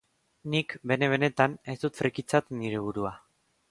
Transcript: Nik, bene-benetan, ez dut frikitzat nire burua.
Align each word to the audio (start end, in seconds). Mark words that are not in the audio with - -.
Nik, 0.53 0.73
bene-benetan, 0.93 1.59
ez 1.75 1.79
dut 1.87 2.03
frikitzat 2.03 2.53
nire 2.63 2.85
burua. 2.89 3.19